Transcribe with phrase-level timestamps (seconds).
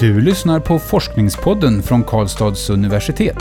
[0.00, 3.36] Du lyssnar på Forskningspodden från Karlstads universitet.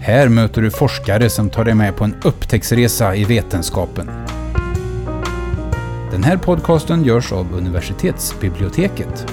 [0.00, 4.06] Här möter du forskare som tar dig med på en upptäcktsresa i vetenskapen.
[6.10, 9.26] Den här podcasten görs av universitetsbiblioteket.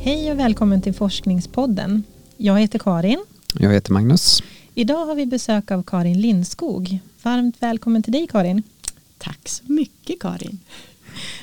[0.00, 2.02] Hej och välkommen till Forskningspodden.
[2.36, 3.24] Jag heter Karin.
[3.58, 4.42] Jag heter Magnus.
[4.74, 6.98] Idag har vi besök av Karin Lindskog.
[7.22, 8.62] Varmt välkommen till dig Karin.
[9.24, 10.58] Tack så mycket Karin.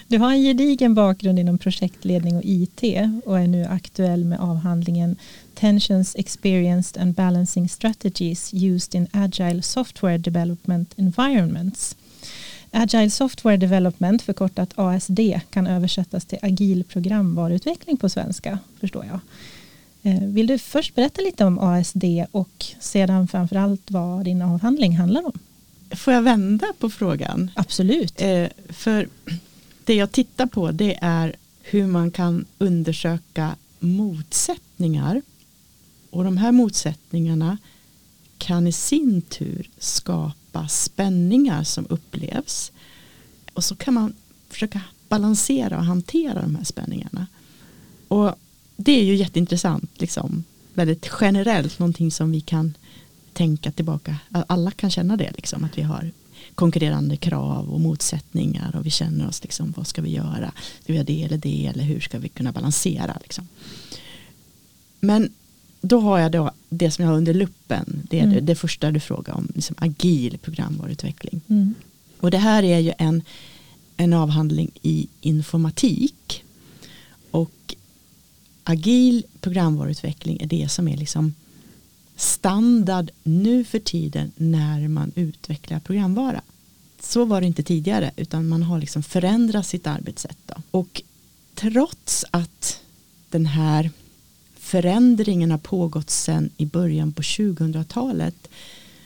[0.07, 2.83] Du har en gedigen bakgrund inom projektledning och IT
[3.25, 5.15] och är nu aktuell med avhandlingen
[5.53, 11.95] Tensions Experienced and Balancing Strategies Used in Agile Software Development Environments.
[12.71, 15.19] Agile Software Development, förkortat ASD,
[15.49, 19.19] kan översättas till agil programvaruutveckling på svenska, förstår jag.
[20.03, 25.25] Eh, vill du först berätta lite om ASD och sedan framförallt vad din avhandling handlar
[25.25, 25.39] om?
[25.95, 27.51] Får jag vända på frågan?
[27.55, 28.21] Absolut.
[28.21, 29.09] Eh, för
[29.85, 35.21] det jag tittar på det är hur man kan undersöka motsättningar.
[36.09, 37.57] Och de här motsättningarna
[38.37, 42.71] kan i sin tur skapa spänningar som upplevs.
[43.53, 44.13] Och så kan man
[44.49, 47.27] försöka balansera och hantera de här spänningarna.
[48.07, 48.35] Och
[48.75, 52.73] det är ju jätteintressant, liksom, väldigt generellt, någonting som vi kan
[53.41, 54.15] tänka tillbaka.
[54.31, 56.11] Alla kan känna det, liksom, att vi har
[56.55, 60.51] konkurrerande krav och motsättningar och vi känner oss liksom, vad ska vi göra?
[60.83, 63.17] Ska vi göra det eller det eller hur ska vi kunna balansera?
[63.21, 63.47] Liksom.
[64.99, 65.29] Men
[65.81, 68.35] då har jag då det som jag har under luppen, det är mm.
[68.35, 71.41] det, det, första du frågar om, liksom agil programvaruutveckling.
[71.47, 71.73] Mm.
[72.19, 73.23] Och det här är ju en,
[73.97, 76.43] en avhandling i informatik
[77.31, 77.75] och
[78.63, 81.33] agil programvaruutveckling är det som är liksom
[82.21, 86.41] standard nu för tiden när man utvecklar programvara.
[86.99, 90.37] Så var det inte tidigare utan man har liksom förändrat sitt arbetssätt.
[90.45, 90.55] Då.
[90.71, 91.01] Och
[91.55, 92.81] trots att
[93.29, 93.89] den här
[94.59, 98.47] förändringen har pågått sedan i början på 2000-talet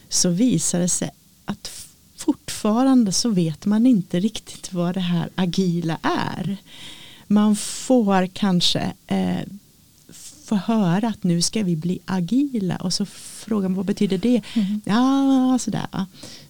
[0.10, 1.10] så visar det sig
[1.46, 1.72] att
[2.16, 6.58] fortfarande så vet man inte riktigt vad det här agila är.
[7.28, 9.42] Man får kanske eh,
[10.46, 14.42] få höra att nu ska vi bli agila och så frågar man vad betyder det?
[14.54, 14.82] Mm.
[14.86, 15.88] Ja, sådär.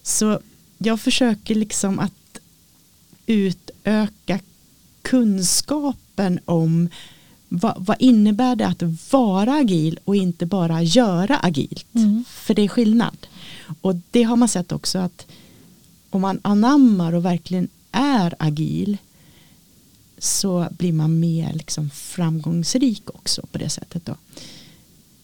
[0.03, 0.39] Så
[0.77, 2.39] jag försöker liksom att
[3.25, 4.39] utöka
[5.01, 6.89] kunskapen om
[7.49, 11.85] vad, vad, innebär det att vara agil och inte bara göra agilt?
[11.93, 12.25] Mm.
[12.29, 13.17] För det är skillnad.
[13.81, 15.25] Och det har man sett också att
[16.09, 18.97] om man anammar och verkligen är agil
[20.17, 24.05] så blir man mer liksom framgångsrik också på det sättet.
[24.05, 24.15] Då.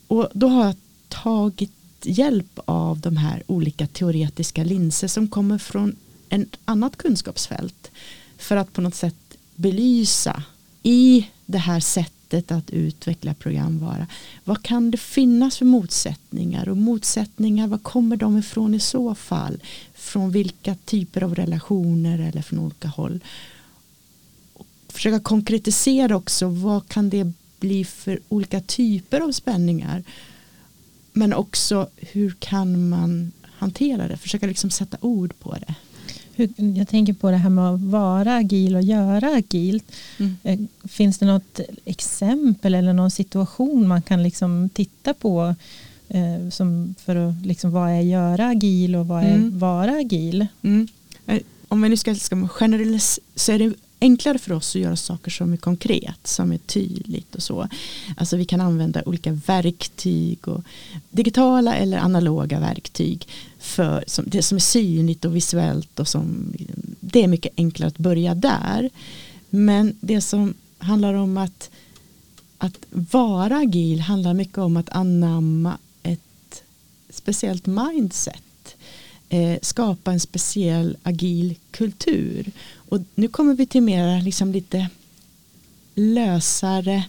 [0.07, 0.75] Och då har jag
[1.07, 1.71] tagit
[2.03, 5.95] hjälp av de här olika teoretiska linser som kommer från
[6.29, 7.91] ett annat kunskapsfält
[8.37, 10.43] för att på något sätt belysa
[10.83, 14.07] i det här sättet att utveckla programvara.
[14.43, 19.63] Vad kan det finnas för motsättningar och motsättningar, var kommer de ifrån i så fall?
[19.93, 23.19] Från vilka typer av relationer eller från olika håll?
[24.91, 30.03] Försöka konkretisera också vad kan det bli för olika typer av spänningar.
[31.13, 35.75] Men också hur kan man hantera det, försöka liksom sätta ord på det.
[36.75, 39.91] Jag tänker på det här med att vara agil och göra agilt.
[40.17, 40.37] Mm.
[40.43, 45.55] Eh, finns det något exempel eller någon situation man kan liksom titta på
[46.07, 49.59] eh, som för att liksom, vad är göra agil och vad är mm.
[49.59, 50.47] vara agil?
[50.61, 50.87] Mm.
[51.25, 55.57] Eh, om vi nu ska, ska generalisera enklare för oss att göra saker som är
[55.57, 57.67] konkret, som är tydligt och så.
[58.17, 60.63] Alltså vi kan använda olika verktyg och
[61.09, 63.27] digitala eller analoga verktyg
[63.59, 66.53] för som, det som är synligt och visuellt och som
[66.99, 68.89] det är mycket enklare att börja där.
[69.49, 71.69] Men det som handlar om att,
[72.57, 76.63] att vara agil handlar mycket om att anamma ett
[77.09, 78.43] speciellt mindset
[79.31, 82.51] eh, skapa en speciell agil kultur.
[82.91, 84.87] Och nu kommer vi till mer liksom lite
[85.95, 87.03] lösare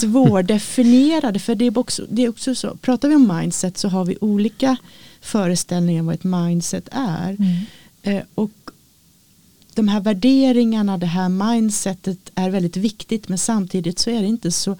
[0.00, 4.04] svårdefinierade för det är, också, det är också så, pratar vi om mindset så har
[4.04, 4.76] vi olika
[5.20, 7.30] föreställningar vad ett mindset är.
[7.30, 7.56] Mm.
[8.02, 8.50] Eh, och
[9.74, 14.52] de här värderingarna, det här mindsetet är väldigt viktigt men samtidigt så är det inte
[14.52, 14.76] så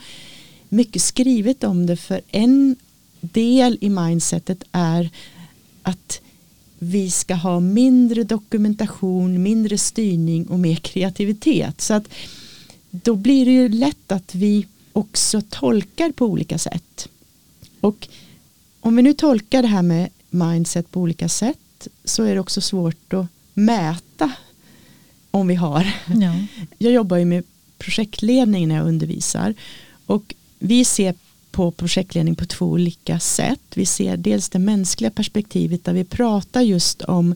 [0.69, 2.77] mycket skrivet om det för en
[3.21, 5.11] del i mindsetet är
[5.83, 6.21] att
[6.79, 11.81] vi ska ha mindre dokumentation, mindre styrning och mer kreativitet.
[11.81, 12.09] Så att
[12.91, 17.09] då blir det ju lätt att vi också tolkar på olika sätt.
[17.81, 18.09] Och
[18.81, 22.61] om vi nu tolkar det här med mindset på olika sätt så är det också
[22.61, 24.33] svårt att mäta
[25.31, 25.95] om vi har.
[26.07, 26.35] Ja.
[26.79, 27.45] Jag jobbar ju med
[27.79, 29.55] projektledning när jag undervisar
[30.07, 31.15] och vi ser
[31.55, 33.61] på projektledning på två olika sätt.
[33.75, 37.35] Vi ser dels det mänskliga perspektivet där vi pratar just om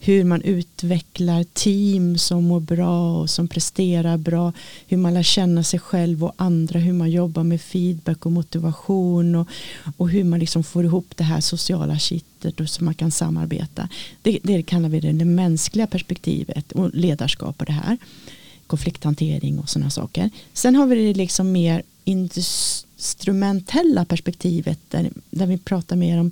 [0.00, 4.52] hur man utvecklar team som mår bra och som presterar bra,
[4.86, 9.34] hur man lär känna sig själv och andra, hur man jobbar med feedback och motivation
[9.34, 9.48] och,
[9.96, 13.88] och hur man liksom får ihop det här sociala kittet och så man kan samarbeta.
[14.22, 17.98] Det, det kallar vi det, det mänskliga perspektivet och ledarskap och det här
[18.66, 20.30] konflikthantering och sådana saker.
[20.52, 26.30] Sen har vi det liksom mer instrumentella perspektivet där, där vi pratar mer om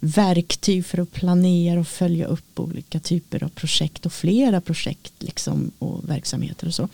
[0.00, 5.70] verktyg för att planera och följa upp olika typer av projekt och flera projekt liksom
[5.78, 6.88] och verksamheter och så.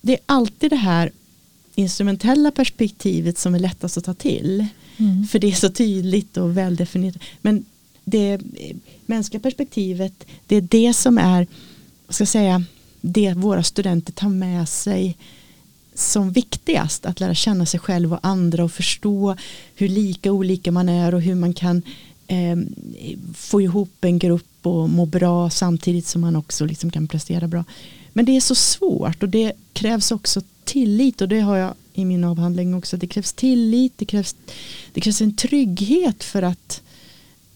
[0.00, 1.12] Det är alltid det här
[1.74, 4.66] instrumentella perspektivet som är lättast att ta till.
[4.96, 5.26] Mm.
[5.26, 7.18] För det är så tydligt och väldefinierat.
[7.42, 7.64] Men
[8.04, 8.40] det
[9.06, 11.46] mänskliga perspektivet det är det som är
[12.08, 12.64] ska jag säga,
[13.00, 15.16] det våra studenter tar med sig
[15.94, 19.36] som viktigast att lära känna sig själv och andra och förstå
[19.74, 21.82] hur lika olika man är och hur man kan
[22.26, 22.56] eh,
[23.34, 27.64] få ihop en grupp och må bra samtidigt som man också liksom kan prestera bra.
[28.12, 32.04] Men det är så svårt och det krävs också tillit och det har jag i
[32.04, 32.96] min avhandling också.
[32.96, 34.36] Det krävs tillit, det krävs,
[34.92, 36.82] det krävs en trygghet för att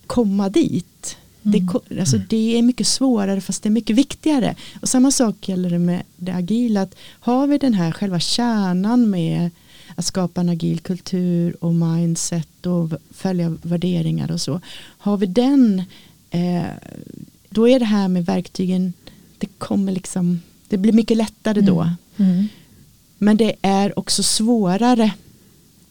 [0.07, 1.17] komma dit.
[1.55, 1.69] Mm.
[1.89, 4.55] Det, alltså det är mycket svårare fast det är mycket viktigare.
[4.81, 6.83] Och samma sak gäller det med det agila.
[6.83, 9.51] Att har vi den här själva kärnan med
[9.97, 14.61] att skapa en agil kultur och mindset och följa värderingar och så.
[14.99, 15.83] Har vi den
[16.31, 16.63] eh,
[17.49, 18.93] då är det här med verktygen
[19.39, 21.81] det kommer liksom det blir mycket lättare då.
[22.17, 22.33] Mm.
[22.33, 22.49] Mm.
[23.19, 25.15] Men det är också svårare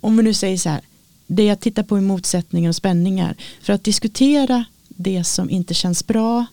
[0.02, 0.82] om vi nu säger så här
[1.28, 4.66] det jag tittar på är motsättningar och spänningar för att diskutera
[4.98, 6.46] det som inte känns bra,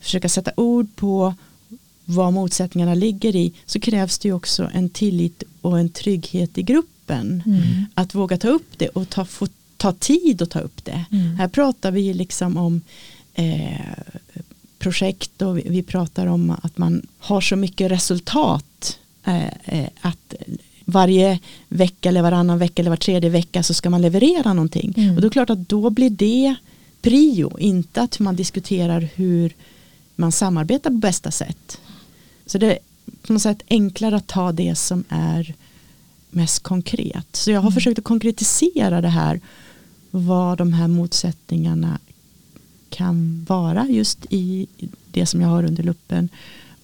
[0.00, 1.34] försöka sätta ord på
[2.04, 6.62] vad motsättningarna ligger i så krävs det ju också en tillit och en trygghet i
[6.62, 7.42] gruppen.
[7.46, 7.62] Mm.
[7.94, 9.46] Att våga ta upp det och ta, få
[9.76, 11.04] ta tid att ta upp det.
[11.10, 11.36] Mm.
[11.36, 12.80] Här pratar vi liksom om
[13.34, 13.80] eh,
[14.78, 20.34] projekt och vi, vi, pratar om att man har så mycket resultat eh, eh, att
[20.84, 21.38] varje
[21.68, 24.94] vecka eller varannan vecka eller var tredje vecka så ska man leverera någonting.
[24.96, 25.14] Mm.
[25.14, 26.54] Och då är det klart att då blir det
[27.02, 29.54] prio, inte att man diskuterar hur
[30.16, 31.80] man samarbetar på bästa sätt.
[32.46, 32.78] Så det är
[33.22, 35.54] på något sätt enklare att ta det som är
[36.30, 37.36] mest konkret.
[37.36, 37.74] Så jag har mm.
[37.74, 39.40] försökt att konkretisera det här
[40.10, 41.98] vad de här motsättningarna
[42.90, 44.66] kan vara just i
[45.10, 46.28] det som jag har under luppen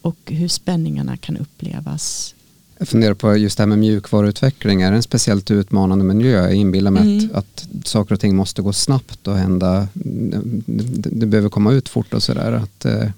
[0.02, 2.34] och hur spänningarna kan upplevas
[2.78, 4.82] jag funderar på just det här med mjukvaruutveckling.
[4.82, 6.42] Är det en speciellt utmanande miljö?
[6.42, 7.30] Jag inbillar mig mm.
[7.34, 9.88] att, att saker och ting måste gå snabbt och hända.
[9.92, 12.62] Det, det behöver komma ut fort och sådär.
[12.84, 13.10] Eh,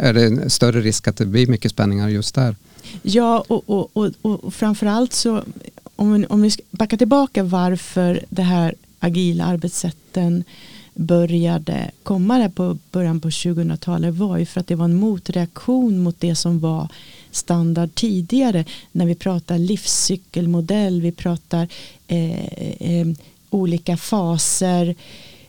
[0.00, 2.56] är det en större risk att det blir mycket spänningar just där?
[3.02, 5.42] Ja, och, och, och, och framförallt så
[5.96, 10.44] om vi, om vi backar tillbaka varför det här agila arbetssätten
[10.94, 15.98] började komma där på början på 2000-talet var ju för att det var en motreaktion
[15.98, 16.88] mot det som var
[17.30, 21.68] standard tidigare när vi pratar livscykelmodell, vi pratar
[22.08, 22.44] eh,
[22.80, 23.06] eh,
[23.50, 24.94] olika faser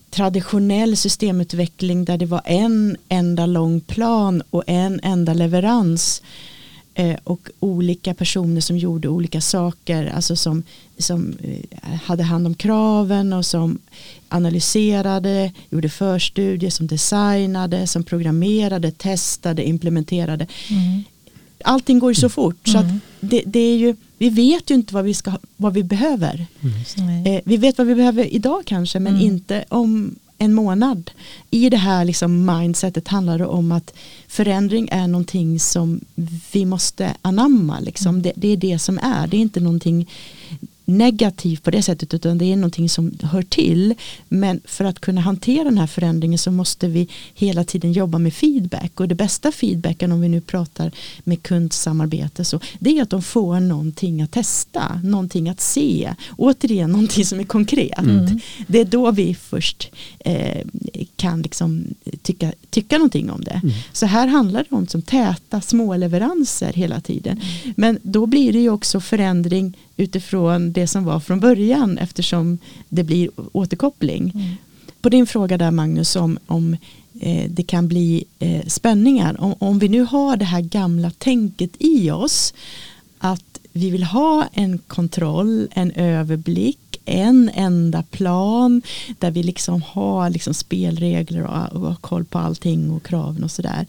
[0.09, 6.21] traditionell systemutveckling där det var en enda lång plan och en enda leverans
[6.93, 10.63] eh, och olika personer som gjorde olika saker, alltså som,
[10.97, 13.79] som eh, hade hand om kraven och som
[14.29, 20.47] analyserade, gjorde förstudier, som designade, som programmerade, testade, implementerade.
[20.69, 21.03] Mm
[21.63, 22.73] allting går ju så fort mm.
[22.73, 25.83] så att det, det, är ju, vi vet ju inte vad vi, ska, vad vi
[25.83, 26.45] behöver.
[26.61, 27.25] Mm.
[27.25, 29.27] Eh, vi vet vad vi behöver idag kanske men mm.
[29.27, 31.11] inte om en månad.
[31.49, 33.93] I det här liksom mindsetet handlar det om att
[34.27, 36.01] förändring är någonting som
[36.51, 37.79] vi måste anamma.
[37.79, 38.09] Liksom.
[38.09, 38.21] Mm.
[38.21, 40.07] Det, det, är det som är, det är inte någonting
[40.89, 43.95] negativt på det sättet utan det är någonting som hör till.
[44.29, 48.33] Men för att kunna hantera den här förändringen så måste vi hela tiden jobba med
[48.33, 50.91] feedback och det bästa feedbacken om vi nu pratar
[51.23, 56.13] med kundsamarbete så det är att de får någonting att testa, någonting att se.
[56.37, 57.99] Återigen någonting som är konkret.
[57.99, 58.39] Mm.
[58.67, 60.67] Det är då vi först eh,
[61.15, 61.83] kan liksom
[62.21, 63.61] tycka, tycka någonting om det.
[63.63, 63.75] Mm.
[63.91, 67.41] Så här handlar det om som täta små leveranser hela tiden.
[67.41, 67.73] Mm.
[67.77, 72.57] Men då blir det ju också förändring utifrån det som var från början eftersom
[72.89, 74.31] det blir återkoppling.
[74.35, 74.55] Mm.
[75.01, 76.77] På din fråga där Magnus om, om
[77.19, 79.41] eh, det kan bli eh, spänningar.
[79.41, 82.53] Om, om vi nu har det här gamla tänket i oss
[83.17, 88.81] att vi vill ha en kontroll, en överblick, en enda plan
[89.19, 93.85] där vi liksom har liksom spelregler och, och koll på allting och kraven och sådär.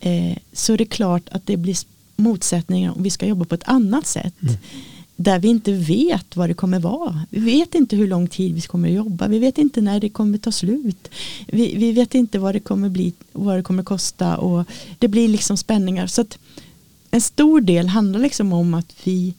[0.00, 1.76] eh, så är det klart att det blir
[2.16, 4.34] motsättningar om vi ska jobba på ett annat sätt.
[4.42, 4.54] Mm.
[5.22, 7.22] Där vi inte vet vad det kommer vara.
[7.30, 9.28] Vi vet inte hur lång tid vi kommer att jobba.
[9.28, 11.08] Vi vet inte när det kommer ta slut.
[11.46, 14.64] Vi, vi vet inte vad det kommer bli, vad det kommer kosta och
[14.98, 16.06] det blir liksom spänningar.
[16.06, 16.24] Så
[17.10, 19.34] en stor del handlar liksom om att vi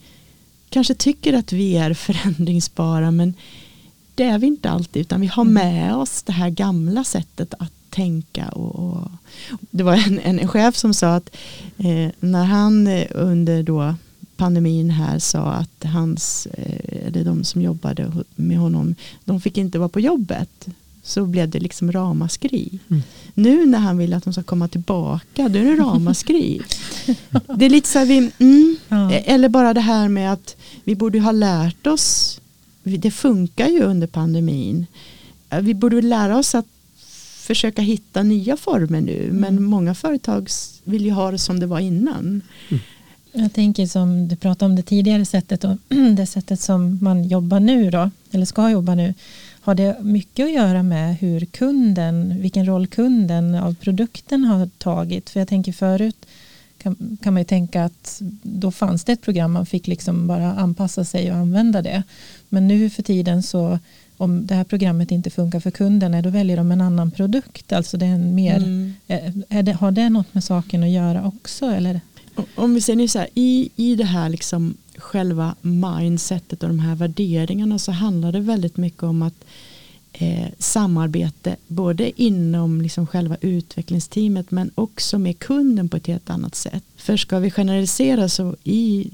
[0.69, 3.33] kanske tycker att vi är förändringsbara men
[4.15, 5.53] det är vi inte alltid utan vi har mm.
[5.53, 8.49] med oss det här gamla sättet att tänka.
[8.49, 9.11] Och, och
[9.71, 11.35] det var en, en, chef som sa att
[11.77, 13.95] eh, när han eh, under då
[14.41, 18.95] pandemin här sa att hans, eh, eller de som jobbade med honom,
[19.25, 20.67] de fick inte vara på jobbet.
[21.03, 22.79] Så blev det liksom ramaskri.
[22.89, 23.01] Mm.
[23.33, 26.61] Nu när han vill att de ska komma tillbaka, då är det ramaskri.
[27.55, 29.11] det är lite så här, vi, mm, ja.
[29.11, 32.39] eller bara det här med att vi borde ha lärt oss,
[32.83, 34.85] det funkar ju under pandemin.
[35.61, 36.67] Vi borde lära oss att
[37.37, 39.23] försöka hitta nya former nu.
[39.23, 39.35] Mm.
[39.35, 40.47] Men många företag
[40.83, 42.41] vill ju ha det som det var innan.
[42.69, 42.81] Mm.
[43.31, 45.77] Jag tänker som du pratade om det tidigare sättet och
[46.15, 49.13] det sättet som man jobbar nu då, eller ska jobba nu.
[49.61, 55.29] Har det mycket att göra med hur kunden, vilken roll kunden av produkten har tagit?
[55.29, 56.25] För jag tänker förut
[56.77, 60.53] kan, kan man ju tänka att då fanns det ett program man fick liksom bara
[60.53, 62.03] anpassa sig och använda det.
[62.49, 63.79] Men nu för tiden så
[64.17, 67.73] om det här programmet inte funkar för kunden, då väljer de en annan produkt.
[67.73, 68.93] Alltså det är en mer, mm.
[69.07, 71.65] Eh, är det, har det något med saken att göra också?
[71.65, 72.01] Eller?
[72.55, 76.79] Om vi säger nu så här, i, i det här liksom själva mindsetet och de
[76.79, 79.43] här värderingarna så handlar det väldigt mycket om att
[80.13, 86.55] eh, samarbete både inom liksom själva utvecklingsteamet men också med kunden på ett helt annat
[86.55, 86.83] sätt.
[86.95, 89.09] För ska vi generalisera så i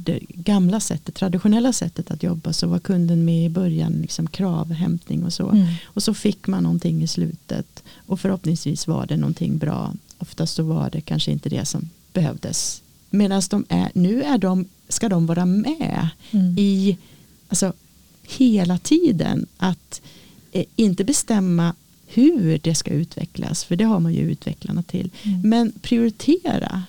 [0.00, 5.24] det gamla sättet, traditionella sättet att jobba så var kunden med i början liksom kravhämtning
[5.24, 5.48] och så.
[5.48, 5.66] Mm.
[5.84, 9.94] Och så fick man någonting i slutet och förhoppningsvis var det någonting bra.
[10.18, 12.82] Oftast så var det kanske inte det som behövdes.
[13.10, 16.54] Medan de är, nu är de, ska de vara med mm.
[16.58, 16.96] i
[17.48, 17.72] alltså,
[18.22, 19.46] hela tiden.
[19.56, 20.00] Att
[20.52, 21.74] eh, inte bestämma
[22.06, 25.10] hur det ska utvecklas, för det har man ju utvecklarna till.
[25.22, 25.40] Mm.
[25.40, 26.82] Men prioritera.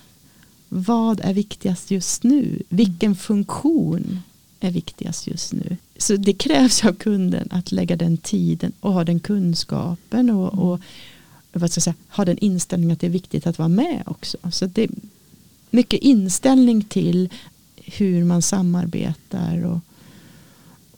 [0.68, 2.62] Vad är viktigast just nu?
[2.68, 4.22] Vilken funktion
[4.60, 5.76] är viktigast just nu?
[5.98, 10.64] Så det krävs av kunden att lägga den tiden och ha den kunskapen och, mm.
[10.64, 10.80] och
[11.52, 14.38] vad ska jag säga, ha den inställningen att det är viktigt att vara med också.
[14.52, 14.90] Så det är
[15.70, 17.28] mycket inställning till
[17.76, 19.78] hur man samarbetar och,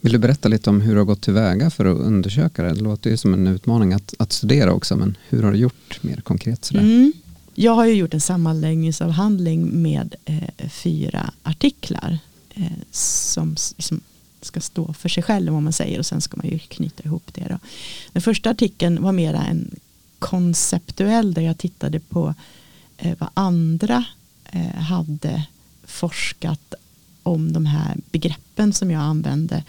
[0.00, 2.75] vill du berätta lite om hur du har gått tillväga för att undersöka det?
[2.75, 6.02] Det låter ju som en utmaning att, att studera också, men hur har du gjort
[6.02, 6.64] mer konkret?
[6.64, 6.80] Sådär?
[6.80, 7.12] Mm.
[7.54, 12.18] Jag har ju gjort en sammanläggningsavhandling med eh, fyra artiklar
[12.54, 14.00] eh, som liksom
[14.40, 17.35] ska stå för sig själv om man säger och sen ska man ju knyta ihop
[17.35, 17.47] det.
[17.49, 17.59] Då.
[18.12, 19.71] Den första artikeln var mera en
[20.23, 22.35] konceptuell där jag tittade på
[22.97, 24.05] eh, vad andra
[24.45, 25.47] eh, hade
[25.85, 26.75] forskat
[27.23, 29.64] om de här begreppen som jag använde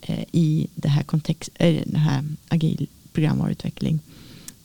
[0.00, 4.00] eh, i det här, kontext, eh, det här agil programvarutveckling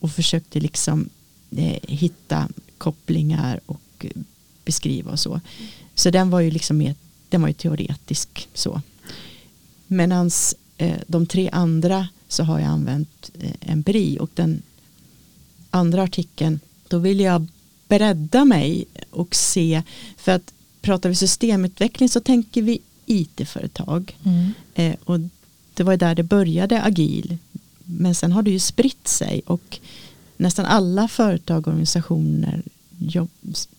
[0.00, 1.08] och försökte liksom
[1.50, 4.06] eh, hitta kopplingar och
[4.64, 5.40] beskriva och så.
[5.94, 6.94] Så den var ju liksom mer,
[7.28, 8.82] den var ju teoretisk så.
[9.86, 10.30] Medan
[10.76, 14.62] eh, de tre andra så har jag använt eh, empiri och den
[15.72, 17.46] andra artikeln då vill jag
[17.88, 19.82] bredda mig och se
[20.16, 24.16] för att pratar vi systemutveckling så tänker vi IT-företag.
[24.22, 24.52] Mm.
[24.74, 25.20] Eh, och
[25.74, 27.38] det var där det började agil.
[27.84, 29.78] Men sen har det ju spritt sig och
[30.36, 32.62] nästan alla företag och organisationer
[32.98, 33.30] jobb,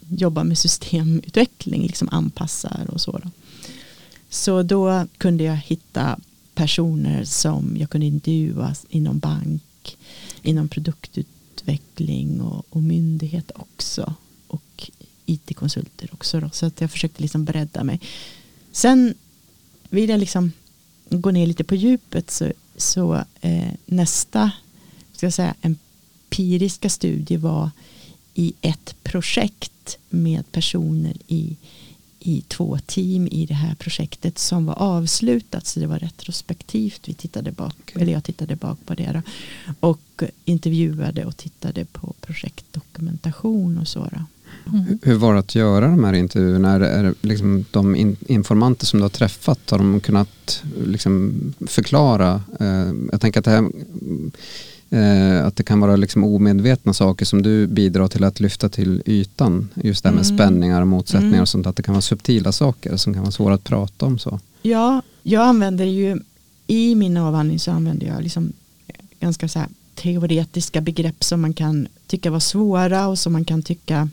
[0.09, 3.11] jobbar med systemutveckling, liksom anpassar och så.
[3.11, 3.31] Då.
[4.29, 6.19] Så då kunde jag hitta
[6.53, 9.97] personer som jag kunde intervjua inom bank,
[10.41, 11.42] inom produktutveckling
[12.41, 14.13] och, och myndighet också.
[14.47, 14.89] Och
[15.25, 16.39] IT-konsulter också.
[16.39, 17.99] Då, så att jag försökte liksom bredda mig.
[18.71, 19.13] Sen
[19.89, 20.51] vill jag liksom
[21.09, 24.51] gå ner lite på djupet så, så eh, nästa
[25.13, 27.71] ska jag säga, empiriska studie var
[28.33, 31.55] i ett projekt med personer i,
[32.23, 37.01] i två team i det här projektet som var avslutat så det var retrospektivt.
[37.05, 39.21] Vi tittade bak, eller jag tittade bak på det då,
[39.79, 44.09] och intervjuade och tittade på projektdokumentation och så.
[44.67, 44.99] Mm.
[45.01, 46.71] Hur var det att göra de här intervjuerna?
[46.71, 51.33] Är, är liksom de in, informanter som du har träffat, har de kunnat liksom
[51.67, 52.41] förklara?
[52.59, 53.69] Eh, jag tänker att det, här,
[54.93, 59.03] eh, att det kan vara liksom omedvetna saker som du bidrar till att lyfta till
[59.05, 59.69] ytan.
[59.75, 60.37] Just det här med mm.
[60.37, 61.41] spänningar och motsättningar mm.
[61.41, 61.67] och sånt.
[61.67, 64.19] Att det kan vara subtila saker som kan vara svåra att prata om.
[64.19, 64.39] så.
[64.61, 66.19] Ja, jag använder ju
[66.67, 68.53] i min avhandling så använder jag liksom
[69.19, 73.63] ganska så här teoretiska begrepp som man kan tycka var svåra och som man kan
[73.63, 74.09] tycka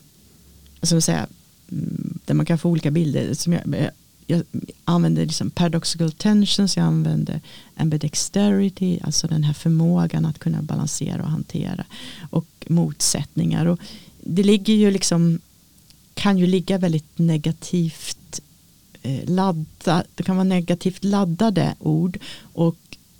[0.81, 1.27] som säga,
[1.71, 3.33] mm, där man kan få olika bilder.
[3.33, 3.89] Som jag, jag,
[4.31, 4.43] jag
[4.85, 7.41] använder liksom paradoxical tensions, jag använder
[7.75, 11.85] ambidexterity, alltså den här förmågan att kunna balansera och hantera.
[12.29, 13.65] Och motsättningar.
[13.65, 13.79] Och
[14.23, 15.39] det ligger ju liksom,
[16.13, 18.41] kan ju ligga väldigt negativt
[19.01, 22.19] eh, ladda, det kan vara negativt laddade ord.
[22.53, 22.77] Och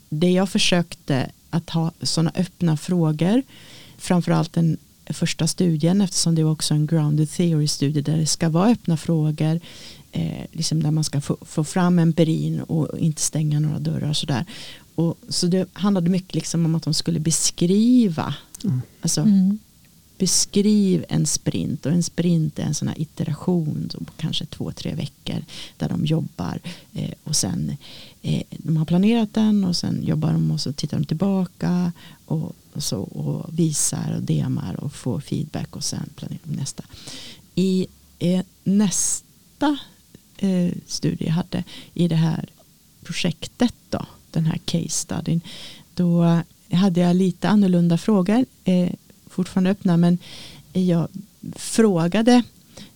[0.09, 3.43] det jag försökte att ha sådana öppna frågor,
[3.97, 8.49] framförallt den första studien eftersom det var också en grounded theory studie där det ska
[8.49, 9.59] vara öppna frågor
[10.11, 14.45] eh, liksom där man ska få, få fram empirin och inte stänga några dörrar sådär.
[14.95, 18.81] Och, så det handlade mycket liksom om att de skulle beskriva mm.
[19.01, 19.59] Alltså, mm.
[20.17, 24.93] beskriv en sprint och en sprint är en sån här iteration på kanske två, tre
[24.93, 25.45] veckor
[25.77, 26.59] där de jobbar
[26.93, 27.77] eh, och sen
[28.21, 31.91] eh, de har planerat den och sen jobbar de och så tittar de tillbaka
[32.25, 36.83] och, och så, och visar och demar och får feedback och sen planerar de nästa.
[37.55, 37.87] I
[38.19, 39.77] eh, nästa
[40.41, 42.45] eh, studie jag hade i det här
[43.03, 45.41] projektet då, den här case studyn,
[45.93, 48.89] då hade jag lite annorlunda frågor, eh,
[49.29, 50.17] fortfarande öppna, men
[50.73, 51.07] jag
[51.55, 52.43] frågade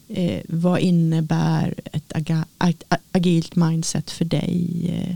[0.07, 4.85] eh, vad innebär ett, aga, ett agilt mindset för dig?
[4.89, 5.15] Eh,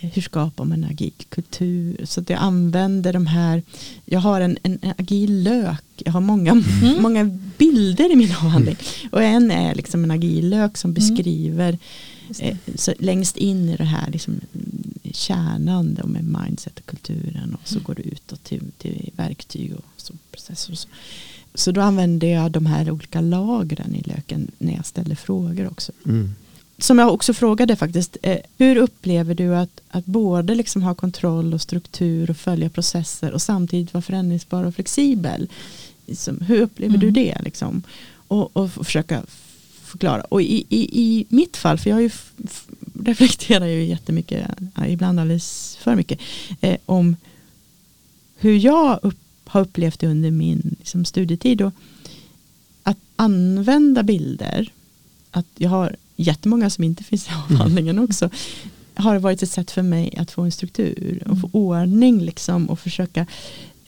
[0.00, 2.04] hur skapar man en agil kultur?
[2.04, 3.62] Så att jag använder de här,
[4.04, 7.02] jag har en, en, agil lök, jag har många, mm.
[7.02, 7.24] många
[7.58, 8.76] bilder i min avhandling.
[9.12, 10.94] Och en är liksom en agil lök som mm.
[10.94, 11.78] beskriver
[12.38, 14.40] eh, så längst in i det här liksom,
[15.12, 17.84] kärnan då med mindset och kulturen och så mm.
[17.84, 20.72] går det utåt till, till verktyg och så processer.
[20.72, 20.88] Och så.
[21.54, 25.92] så då använder jag de här olika lagren i löken när jag ställer frågor också.
[26.06, 26.34] Mm
[26.78, 31.54] som jag också frågade faktiskt, eh, hur upplever du att, att både liksom ha kontroll
[31.54, 35.48] och struktur och följa processer och samtidigt vara förändringsbar och flexibel?
[36.06, 37.00] Liksom, hur upplever mm.
[37.00, 37.38] du det?
[37.44, 37.82] Liksom?
[38.28, 39.22] Och, och försöka
[39.84, 40.20] förklara.
[40.20, 42.10] Och i, i, i mitt fall, för jag ju
[43.04, 44.50] reflekterar ju jättemycket,
[44.86, 46.20] ibland alldeles för mycket,
[46.60, 47.16] eh, om
[48.36, 51.62] hur jag upp, har upplevt det under min liksom, studietid.
[51.62, 51.72] Och
[52.82, 54.72] att använda bilder,
[55.30, 57.42] att jag har jättemånga som inte finns i mm.
[57.42, 58.30] avhandlingen också,
[58.94, 61.50] har varit ett sätt för mig att få en struktur och få mm.
[61.52, 63.26] ordning liksom och försöka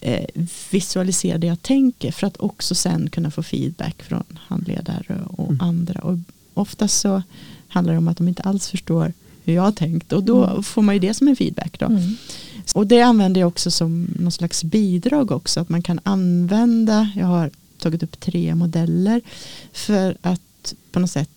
[0.00, 0.26] eh,
[0.70, 5.60] visualisera det jag tänker för att också sen kunna få feedback från handledare och mm.
[5.60, 6.00] andra.
[6.00, 6.18] Och
[6.54, 7.22] oftast så
[7.68, 9.12] handlar det om att de inte alls förstår
[9.44, 10.62] hur jag har tänkt och då mm.
[10.62, 11.78] får man ju det som en feedback.
[11.78, 11.86] Då.
[11.86, 12.16] Mm.
[12.74, 17.26] Och det använder jag också som någon slags bidrag också att man kan använda, jag
[17.26, 19.20] har tagit upp tre modeller
[19.72, 21.30] för att på något sätt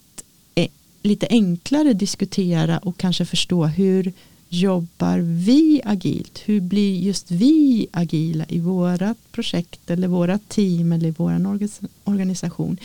[1.04, 4.14] lite enklare diskutera och kanske förstå hur
[4.50, 6.42] jobbar vi agilt?
[6.46, 11.58] Hur blir just vi agila i våra projekt eller våra team eller i vår
[12.04, 12.78] organisation?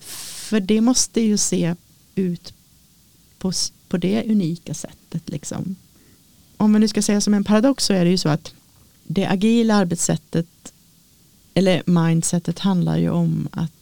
[0.00, 1.74] För det måste ju se
[2.14, 2.54] ut
[3.38, 3.52] på,
[3.88, 5.28] på det unika sättet.
[5.28, 5.76] Liksom.
[6.56, 8.54] Om man nu ska säga som en paradox så är det ju så att
[9.06, 10.46] det agila arbetssättet
[11.54, 13.72] eller mindsetet handlar ju om att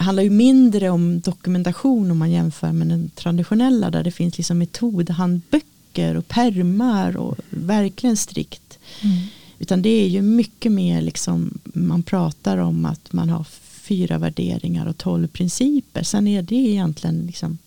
[0.00, 4.58] handlar ju mindre om dokumentation om man jämför med den traditionella där det finns liksom
[4.58, 8.78] metodhandböcker och permar och verkligen strikt.
[9.00, 9.16] Mm.
[9.58, 14.86] Utan det är ju mycket mer liksom man pratar om att man har fyra värderingar
[14.86, 16.02] och tolv principer.
[16.02, 17.58] Sen är det egentligen liksom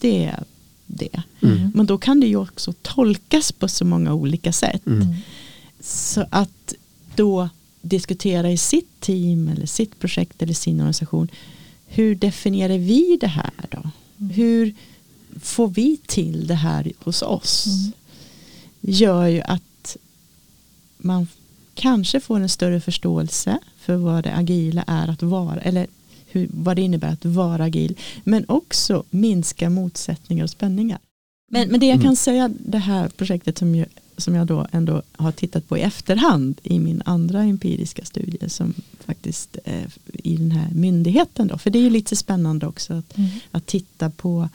[0.00, 0.44] det är
[0.86, 1.22] det.
[1.42, 1.72] Mm.
[1.74, 4.86] Men då kan det ju också tolkas på så många olika sätt.
[4.86, 5.06] Mm.
[5.80, 6.74] Så att
[7.14, 7.48] då
[7.82, 11.28] diskutera i sitt team eller sitt projekt eller sin organisation.
[11.86, 13.78] Hur definierar vi det här då?
[13.78, 14.32] Mm.
[14.34, 14.74] Hur
[15.40, 17.66] får vi till det här hos oss?
[17.66, 17.92] Mm.
[18.80, 19.96] Gör ju att
[20.98, 21.26] man
[21.74, 25.86] kanske får en större förståelse för vad det agila är att vara eller
[26.26, 30.98] hur, vad det innebär att vara agil men också minska motsättningar och spänningar.
[31.50, 32.16] Men, men det jag kan mm.
[32.16, 33.86] säga det här projektet som ju
[34.22, 38.74] som jag då ändå har tittat på i efterhand i min andra empiriska studie som
[39.04, 41.58] faktiskt eh, i den här myndigheten då.
[41.58, 43.30] För det är ju lite spännande också att, mm.
[43.50, 44.48] att titta på,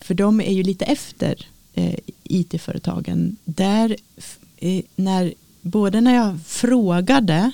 [0.00, 3.36] för de är ju lite efter eh, IT-företagen.
[3.44, 3.96] Där,
[4.56, 7.52] eh, när, både när jag frågade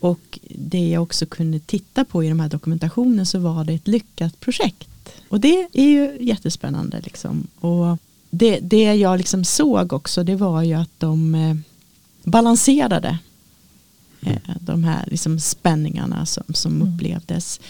[0.00, 3.88] och det jag också kunde titta på i de här dokumentationen så var det ett
[3.88, 4.88] lyckat projekt.
[5.28, 7.46] Och det är ju jättespännande liksom.
[7.60, 7.98] Och
[8.30, 11.56] det, det jag liksom såg också det var ju att de eh,
[12.22, 13.18] balanserade
[14.20, 16.88] eh, de här liksom spänningarna som, som mm.
[16.88, 17.60] upplevdes.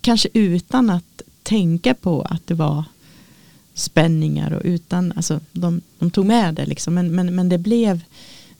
[0.00, 2.84] Kanske utan att tänka på att det var
[3.74, 8.00] spänningar och utan, alltså de, de tog med det liksom, men, men, men det blev,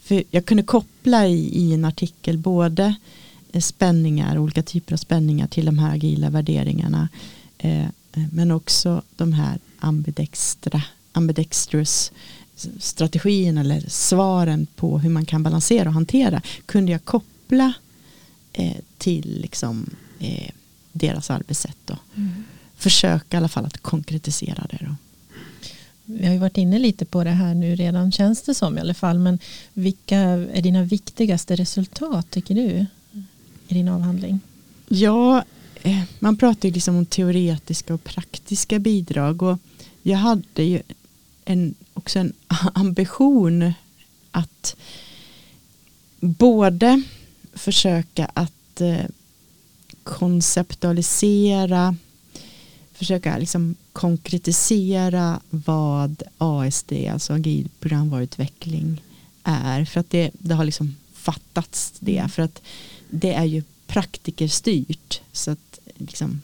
[0.00, 2.94] för jag kunde koppla i, i en artikel både
[3.60, 7.08] spänningar, olika typer av spänningar till de här agila värderingarna.
[7.58, 10.82] Eh, men också de här ambidextra,
[11.16, 12.12] ambidextrous
[12.78, 17.72] strategin eller svaren på hur man kan balansera och hantera kunde jag koppla
[18.52, 20.50] eh, till liksom, eh,
[20.92, 21.76] deras arbetssätt.
[21.84, 21.96] Då.
[22.14, 22.44] Mm.
[22.76, 24.78] Försöka i alla fall att konkretisera det.
[24.80, 24.94] Då.
[26.04, 28.80] Vi har ju varit inne lite på det här nu redan känns det som i
[28.80, 29.18] alla fall.
[29.18, 29.38] Men
[29.72, 32.86] vilka är dina viktigaste resultat tycker du
[33.68, 34.40] i din avhandling?
[34.88, 35.44] Ja,
[35.82, 39.42] eh, man pratar ju liksom om teoretiska och praktiska bidrag.
[39.42, 39.58] Och
[40.02, 40.82] jag hade ju
[41.44, 42.32] en, också en
[42.74, 43.72] ambition
[44.30, 44.76] att
[46.20, 47.02] både
[47.52, 49.04] försöka att eh,
[50.02, 51.96] konceptualisera,
[52.92, 59.02] försöka liksom konkretisera vad ASD, alltså agil programvaruutveckling
[59.42, 59.84] är.
[59.84, 62.30] För att det, det har liksom fattats det.
[62.32, 62.62] För att
[63.10, 65.20] det är ju praktikerstyrt.
[65.32, 66.42] Så att liksom,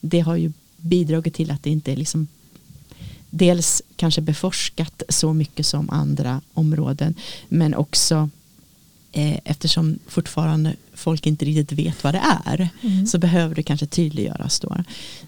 [0.00, 2.28] det har ju bidragit till att det inte är liksom
[3.30, 7.14] dels kanske beforskat så mycket som andra områden
[7.48, 8.30] men också
[9.12, 13.06] eh, eftersom fortfarande folk inte riktigt vet vad det är mm.
[13.06, 14.76] så behöver det kanske tydliggöras då.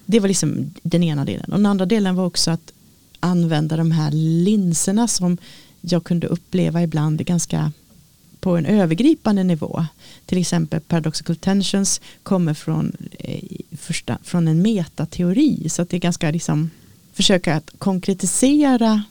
[0.05, 2.71] Det var liksom den ena delen och den andra delen var också att
[3.19, 5.37] använda de här linserna som
[5.81, 7.71] jag kunde uppleva ibland ganska
[8.39, 9.85] på en övergripande nivå.
[10.25, 13.43] Till exempel paradoxical tensions kommer från, eh,
[13.77, 16.69] första, från en metateori så att det är ganska liksom
[17.13, 19.03] försöka att konkretisera,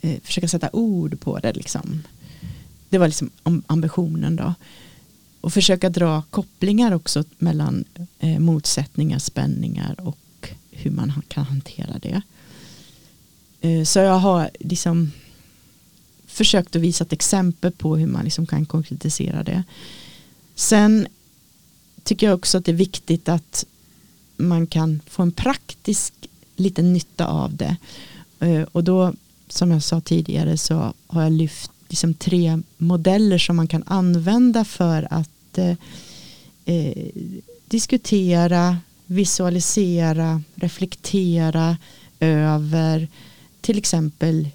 [0.00, 1.52] eh, försöka sätta ord på det.
[1.52, 2.02] Liksom.
[2.88, 3.30] Det var liksom
[3.66, 4.54] ambitionen då.
[5.40, 7.84] Och försöka dra kopplingar också mellan
[8.18, 10.18] eh, motsättningar, spänningar och
[10.70, 12.22] hur man kan hantera det.
[13.60, 15.12] Eh, så jag har liksom
[16.26, 19.64] försökt att visa ett exempel på hur man liksom kan konkretisera det.
[20.54, 21.06] Sen
[22.04, 23.64] tycker jag också att det är viktigt att
[24.36, 26.14] man kan få en praktisk
[26.56, 27.76] lite nytta av det.
[28.40, 29.12] Eh, och då,
[29.48, 34.64] som jag sa tidigare, så har jag lyft liksom tre modeller som man kan använda
[34.64, 35.76] för att eh,
[36.64, 37.08] eh
[37.68, 41.76] diskutera, visualisera, reflektera
[42.20, 43.08] över
[43.60, 44.48] till exempel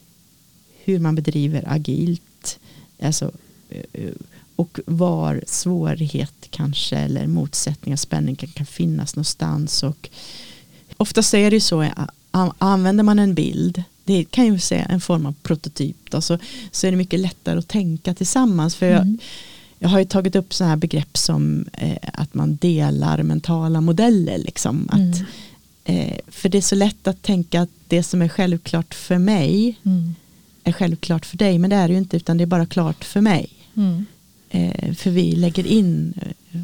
[0.84, 2.60] hur man bedriver agilt.
[3.02, 3.32] Alltså,
[3.70, 4.12] eh,
[4.56, 10.10] och var svårighet kanske eller motsättningar, spänning kan, kan finnas någonstans och
[10.98, 11.90] oftast är det ju så,
[12.58, 16.38] använder man en bild, det kan ju säga en form av prototyp, då, så,
[16.72, 18.76] så är det mycket lättare att tänka tillsammans.
[18.76, 19.08] För mm.
[19.08, 19.18] jag,
[19.80, 24.38] jag har ju tagit upp sådana här begrepp som eh, att man delar mentala modeller.
[24.38, 25.26] Liksom, att, mm.
[25.84, 29.80] eh, för det är så lätt att tänka att det som är självklart för mig
[29.84, 30.16] mm.
[30.64, 33.06] är självklart för dig, men det är det ju inte, utan det är bara klart
[33.06, 33.50] för mig.
[34.50, 36.14] Eh, för vi lägger in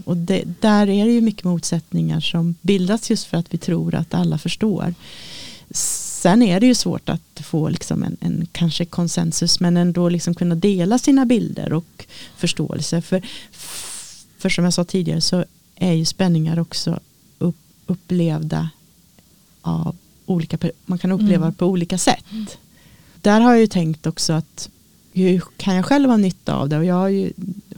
[0.06, 3.96] och det, där är det ju mycket motsättningar som bildas just för att vi tror
[3.96, 4.94] att alla förstår.
[5.72, 10.36] Sen är det ju svårt att få liksom en, en kanske konsensus men ändå liksom
[10.36, 12.06] kunna dela sina bilder och
[12.38, 13.02] förståelse.
[13.02, 13.22] För,
[14.38, 17.00] för som jag sa tidigare så är ju spänningar också
[17.38, 18.70] upp, upplevda
[19.62, 21.54] av olika, man kan uppleva mm.
[21.54, 22.26] på olika sätt.
[22.32, 22.46] Mm.
[23.22, 24.70] Där har jag ju tänkt också att
[25.14, 27.32] hur kan jag själv ha nytta av det och jag har ju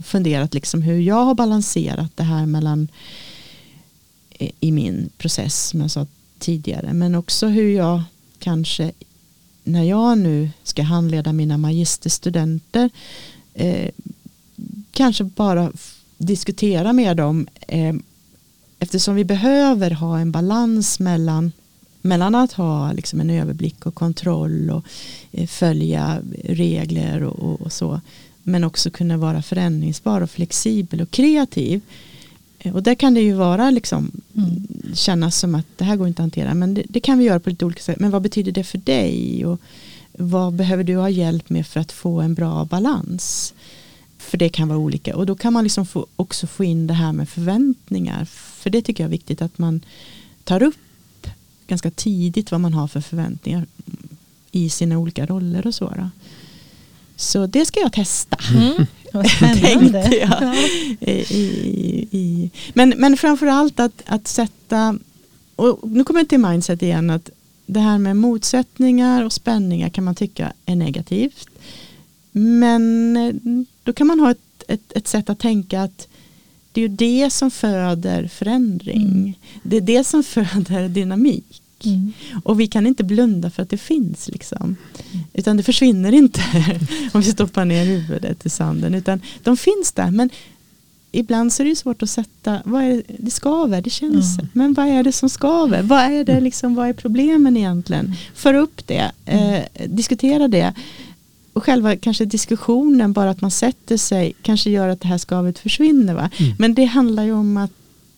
[0.06, 2.88] funderat liksom hur jag har balanserat det här mellan
[4.30, 6.06] eh, i min process som jag sa
[6.38, 8.02] tidigare men också hur jag
[8.38, 8.92] kanske
[9.64, 12.90] när jag nu ska handleda mina magisterstudenter
[13.54, 13.90] eh,
[14.92, 15.72] kanske bara
[16.18, 17.94] diskutera med dem eh,
[18.78, 21.52] eftersom vi behöver ha en balans mellan
[22.06, 24.84] mellan att ha liksom en överblick och kontroll och
[25.32, 28.00] eh, följa regler och, och, och, så
[28.46, 31.80] men också kunna vara förändringsbar och flexibel och kreativ
[32.58, 34.66] eh, och där kan det ju vara liksom mm.
[34.94, 37.40] kännas som att det här går inte att hantera men det, det, kan vi göra
[37.40, 39.60] på lite olika sätt men vad betyder det för dig och
[40.12, 43.54] vad behöver du ha hjälp med för att få en bra balans
[44.18, 46.94] för det kan vara olika och då kan man liksom få, också få in det
[46.94, 49.80] här med förväntningar för det tycker jag är viktigt att man
[50.44, 51.26] tar upp
[51.66, 53.66] ganska tidigt vad man har för förväntningar
[54.52, 55.84] i sina olika roller och så.
[55.84, 56.10] Då.
[57.16, 58.38] Så det ska jag testa.
[58.54, 60.16] Mm, vad spännande.
[60.16, 60.56] jag.
[61.00, 64.98] I, i, men, men framförallt att, att sätta,
[65.56, 67.30] och nu kommer jag till mindset igen, att
[67.66, 71.48] det här med motsättningar och spänningar kan man tycka är negativt.
[72.32, 73.34] Men eh,
[73.82, 76.08] då kan man ha ett, ett, ett sätt att tänka att
[76.72, 79.02] det är ju det som föder förändring.
[79.02, 79.32] Mm.
[79.62, 81.62] Det är det som föder dynamik.
[81.84, 82.12] Mm.
[82.44, 84.28] Och vi kan inte blunda för att det finns.
[84.28, 84.76] Liksom.
[85.12, 85.24] Mm.
[85.32, 86.40] Utan det försvinner inte
[87.12, 88.94] om vi stoppar ner huvudet i sanden.
[88.94, 90.10] Utan de finns där.
[90.10, 90.30] Men
[91.12, 94.48] ibland så är det svårt att sätta, vad är det, det skaver, det känns, Mm.
[94.52, 95.82] men vad är det som skaver?
[95.82, 98.14] Vad är, det liksom, vad är problemen egentligen?
[98.34, 100.74] För upp det, eh, diskutera det.
[101.52, 105.58] Och själva kanske diskussionen, bara att man sätter sig, kanske gör att det här skavet
[105.58, 106.14] försvinner.
[106.14, 106.30] Va?
[106.36, 106.52] Mm.
[106.58, 107.70] Men det handlar ju om att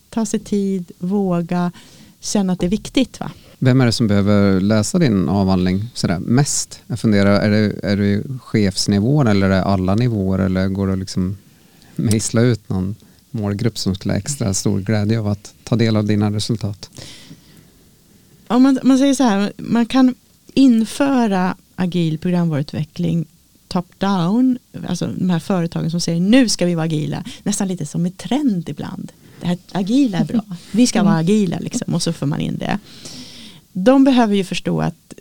[0.09, 1.71] ta sig tid, våga,
[2.19, 3.19] känna att det är viktigt.
[3.19, 3.31] Va?
[3.61, 6.81] Vem är det som behöver läsa din avhandling sådär, mest?
[6.87, 10.93] Jag funderar, är det, är det chefsnivån eller är det alla nivåer eller går det
[10.93, 11.37] att liksom
[11.95, 12.95] mejsla ut någon
[13.31, 16.89] målgrupp som skulle ha extra stor glädje av att ta del av dina resultat?
[18.47, 20.15] Om man, man säger så här, man kan
[20.53, 23.25] införa agil programvaruutveckling
[23.67, 28.05] top-down, alltså de här företagen som säger nu ska vi vara agila, nästan lite som
[28.05, 29.11] en trend ibland.
[29.41, 30.41] Det här agila är bra,
[30.71, 32.79] vi ska vara agila liksom, och så får man in det.
[33.83, 35.13] De behöver ju förstå att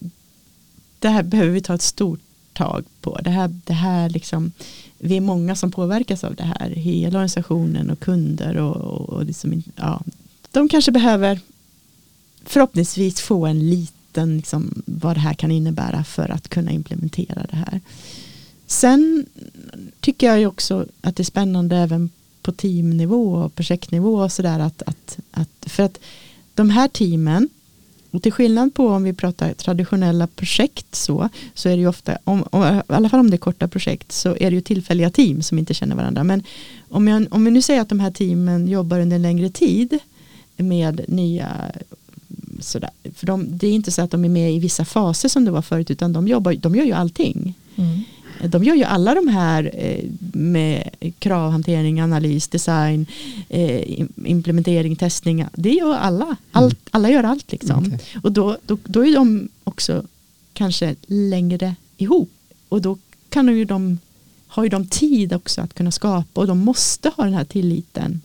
[0.99, 2.21] det här behöver vi ta ett stort
[2.53, 3.19] tag på.
[3.25, 4.53] Det här, det här liksom,
[4.99, 9.25] vi är många som påverkas av det här, hela organisationen och kunder och, och, och
[9.25, 10.03] liksom, ja,
[10.53, 11.41] de kanske behöver
[12.45, 17.57] förhoppningsvis få en liten, liksom, vad det här kan innebära för att kunna implementera det
[17.57, 17.81] här.
[18.67, 19.27] Sen
[20.01, 22.11] tycker jag ju också att det är spännande även
[22.43, 25.99] på teamnivå och projektnivå och sådär att, att, att, för att
[26.55, 27.49] de här teamen
[28.19, 32.19] och till skillnad på om vi pratar traditionella projekt så, så är det ju ofta,
[32.25, 35.11] om, om, i alla fall om det är korta projekt, så är det ju tillfälliga
[35.11, 36.25] team som inte känner varandra.
[36.25, 36.43] Men
[36.89, 39.99] om, jag, om vi nu säger att de här teamen jobbar under en längre tid
[40.57, 41.49] med nya
[42.61, 45.45] sådär, för de, det är inte så att de är med i vissa faser som
[45.45, 47.55] det var förut, utan de, jobbar, de gör ju allting.
[47.77, 48.01] Mm.
[48.45, 53.07] De gör ju alla de här eh, med kravhantering, analys, design,
[53.49, 55.47] eh, implementering, testning.
[55.53, 56.37] Det gör alla.
[56.53, 57.85] Allt, alla gör allt liksom.
[57.87, 58.01] Okej.
[58.23, 60.03] Och då, då, då är de också
[60.53, 62.31] kanske längre ihop.
[62.69, 62.99] Och då
[63.29, 63.99] kan ju de,
[64.47, 68.23] har ju de tid också att kunna skapa och de måste ha den här tilliten.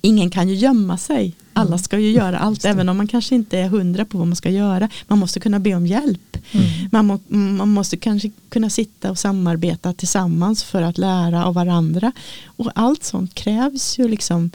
[0.00, 1.34] Ingen kan ju gömma sig.
[1.52, 4.36] Alla ska ju göra allt även om man kanske inte är hundra på vad man
[4.36, 4.88] ska göra.
[5.08, 6.36] Man måste kunna be om hjälp.
[6.52, 6.66] Mm.
[6.92, 7.18] Man, må,
[7.56, 12.12] man måste kanske kunna sitta och samarbeta tillsammans för att lära av varandra.
[12.44, 14.50] Och allt sånt krävs ju liksom,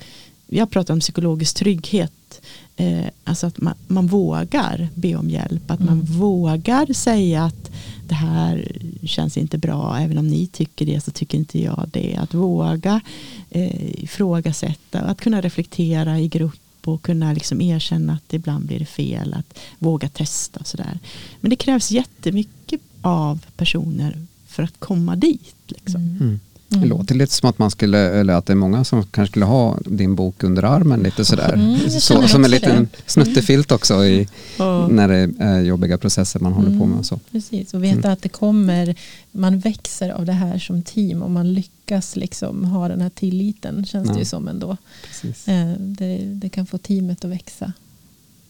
[0.47, 2.41] jag pratar om psykologisk trygghet.
[2.75, 6.05] Eh, alltså att man, man vågar be om hjälp, att man Mm.
[6.05, 7.71] vågar säga att
[8.07, 12.15] det här känns inte bra, även om ni tycker det så tycker inte jag det.
[12.15, 13.01] Att våga
[13.49, 18.85] eh, ifrågasätta, att kunna reflektera i grupp och kunna liksom erkänna att ibland blir det
[18.85, 20.99] fel, att våga testa och sådär.
[21.41, 25.55] Men det krävs jättemycket av personer för att komma dit.
[25.67, 26.01] Liksom.
[26.01, 26.17] Mm.
[26.21, 26.39] mm.
[26.69, 26.89] Det Mm.
[26.89, 29.77] låter lite som att man skulle, eller att det är många som kanske skulle ha
[29.85, 31.53] din bok under armen lite sådär.
[31.53, 34.27] Mm, så, som en liten snuttefilt också i,
[34.57, 37.19] Och, när det är jobbiga processer man håller på med och så.
[37.31, 38.95] Precis, och veta att det kommer,
[39.31, 43.85] man växer av det här som team och man lyckas liksom ha den här tilliten
[43.85, 44.19] känns det Ja.
[44.19, 44.77] ju som ändå.
[45.07, 45.47] Precis.
[45.47, 47.73] Eh, Det, det kan få teamet att växa.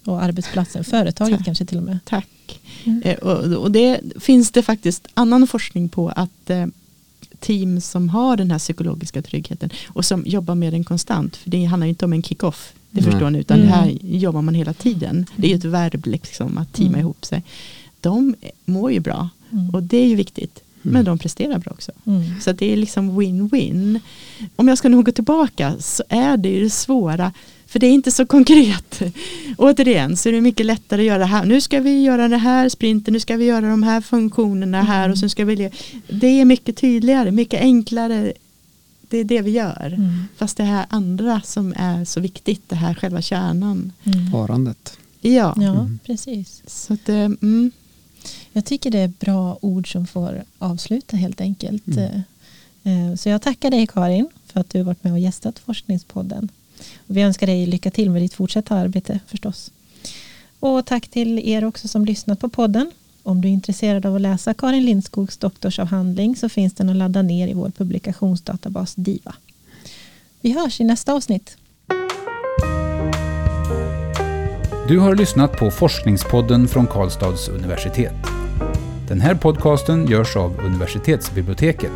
[0.06, 1.46] Och arbetsplatsen, företaget Tack.
[1.46, 2.00] kanske till och med.
[2.06, 2.60] tack.
[2.84, 3.02] Mm.
[3.02, 6.66] Eh, och, och det finns det faktiskt annan forskning på att eh,
[7.40, 11.66] team som har den här psykologiska tryggheten och som jobbar med den konstant, för det
[11.66, 13.12] handlar ju inte om en kick-off, det Nej.
[13.12, 13.70] förstår ni, utan Mm.
[13.70, 15.26] det här jobbar man hela tiden.
[15.36, 17.00] Det är ju ett verb liksom, att teama Mm.
[17.00, 17.44] ihop sig.
[18.02, 19.70] De mår ju bra Mm.
[19.70, 20.94] och det är ju viktigt, Mm.
[20.94, 21.92] men de presterar bra också.
[22.06, 22.24] Mm.
[22.42, 24.00] Så det är liksom win-win.
[24.56, 27.34] Om jag ska nog gå tillbaka så är det ju det svåra.
[27.68, 29.02] För det är inte så konkret.
[29.58, 31.46] Återigen så är det mycket lättare att göra det här.
[31.46, 35.10] Nu ska vi göra det här sprinten, nu ska vi göra de här funktionerna här
[35.10, 35.56] och sen ska vi...
[35.56, 35.72] le-
[36.10, 38.34] Det är mycket tydligare, mycket enklare.
[39.10, 39.88] Det är det vi gör.
[39.88, 40.24] Mm.
[40.38, 43.92] Fast det här andra som är så viktigt, det här själva kärnan.
[44.04, 44.32] Mm.
[44.32, 44.98] Parandet.
[45.22, 46.00] Ja, Ja, Mm.
[46.06, 46.62] precis.
[46.68, 47.72] så att, eh, mm,
[48.54, 51.88] Jag tycker det är bra ord som får avsluta helt enkelt.
[51.88, 52.22] Mm.
[52.84, 56.50] Eh, Så jag tackar dig Karin för att du varit med och gästat Forskningspodden.
[57.08, 59.72] Och vi önskar dig lycka till med ditt fortsatta arbete förstås.
[60.60, 62.92] Och tack till er också som lyssnat på podden.
[63.24, 67.22] Om du är intresserad av att läsa Karin Lindskogs doktorsavhandling så finns den att ladda
[67.22, 69.36] ner i vår publikationsdatabas DIVA.
[70.42, 71.58] Vi hörs i nästa avsnitt.
[74.88, 78.16] Du har lyssnat på Forskningspodden från Karlstads universitet.
[79.08, 81.92] Den här podcasten görs av universitetsbiblioteket.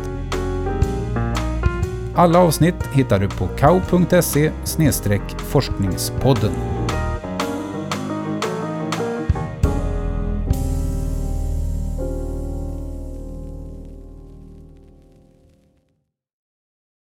[2.14, 4.50] Alla avsnitt hittar du på kau.se
[5.40, 6.81] forskningspodden.